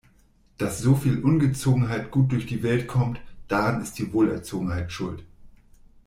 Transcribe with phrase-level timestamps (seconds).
[0.57, 5.23] Dass soviel Ungezogenheit gut durch die Welt kommt, daran ist die Wohlerzogenheit schuld.